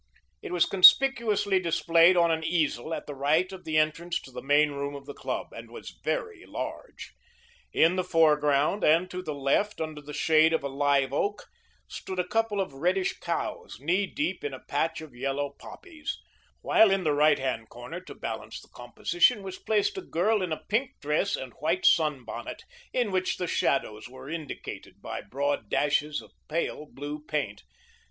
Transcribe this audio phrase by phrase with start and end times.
[0.41, 4.41] It was conspicuously displayed on an easel at the right of the entrance to the
[4.41, 7.13] main room of the club, and was very large.
[7.71, 11.45] In the foreground, and to the left, under the shade of a live oak,
[11.87, 16.17] stood a couple of reddish cows, knee deep in a patch of yellow poppies,
[16.61, 20.51] while in the right hand corner, to balance the composition, was placed a girl in
[20.51, 26.23] a pink dress and white sunbonnet, in which the shadows were indicated by broad dashes
[26.23, 27.61] of pale blue paint.